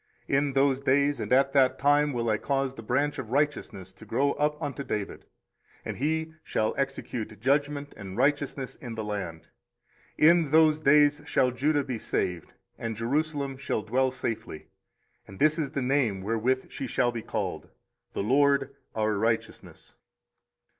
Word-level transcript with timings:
24:033:015 0.27 0.37
In 0.39 0.53
those 0.53 0.81
days, 0.81 1.19
and 1.19 1.31
at 1.31 1.53
that 1.53 1.77
time, 1.77 2.11
will 2.11 2.27
I 2.27 2.39
cause 2.39 2.73
the 2.73 2.81
Branch 2.81 3.19
of 3.19 3.29
righteousness 3.29 3.93
to 3.93 4.03
grow 4.03 4.31
up 4.31 4.59
unto 4.59 4.83
David; 4.83 5.25
and 5.85 5.97
he 5.97 6.33
shall 6.43 6.73
execute 6.75 7.39
judgment 7.39 7.93
and 7.95 8.17
righteousness 8.17 8.73
in 8.77 8.95
the 8.95 9.03
land. 9.03 9.41
24:033:016 10.17 10.25
In 10.31 10.49
those 10.49 10.79
days 10.79 11.21
shall 11.25 11.51
Judah 11.51 11.83
be 11.83 11.99
saved, 11.99 12.53
and 12.79 12.95
Jerusalem 12.95 13.57
shall 13.57 13.83
dwell 13.83 14.09
safely: 14.09 14.69
and 15.27 15.37
this 15.37 15.59
is 15.59 15.69
the 15.69 15.83
name 15.83 16.23
wherewith 16.23 16.71
she 16.71 16.87
shall 16.87 17.11
be 17.11 17.21
called, 17.21 17.69
The 18.13 18.23
LORD 18.23 18.73
our 18.95 19.13
righteousness. 19.19 19.97